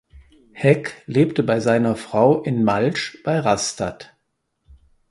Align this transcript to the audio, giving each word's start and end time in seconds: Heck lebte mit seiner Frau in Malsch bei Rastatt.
Heck 0.53 1.03
lebte 1.05 1.43
mit 1.43 1.61
seiner 1.61 1.95
Frau 1.95 2.41
in 2.41 2.63
Malsch 2.63 3.19
bei 3.23 3.37
Rastatt. 3.37 4.17